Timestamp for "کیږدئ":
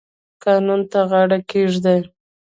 1.49-1.99